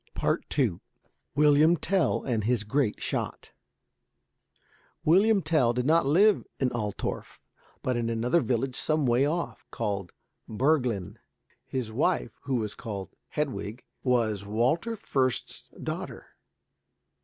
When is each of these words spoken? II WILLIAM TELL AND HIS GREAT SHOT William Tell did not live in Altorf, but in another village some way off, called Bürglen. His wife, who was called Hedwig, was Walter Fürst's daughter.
II 0.55 0.79
WILLIAM 1.35 1.77
TELL 1.77 2.23
AND 2.23 2.45
HIS 2.45 2.63
GREAT 2.63 2.99
SHOT 3.03 3.51
William 5.05 5.43
Tell 5.43 5.73
did 5.73 5.85
not 5.85 6.07
live 6.07 6.43
in 6.59 6.71
Altorf, 6.71 7.39
but 7.83 7.95
in 7.95 8.09
another 8.09 8.41
village 8.41 8.75
some 8.75 9.05
way 9.05 9.27
off, 9.27 9.63
called 9.69 10.11
Bürglen. 10.49 11.17
His 11.67 11.91
wife, 11.91 12.31
who 12.45 12.55
was 12.55 12.73
called 12.73 13.13
Hedwig, 13.27 13.83
was 14.01 14.43
Walter 14.43 14.95
Fürst's 14.97 15.69
daughter. 15.83 16.29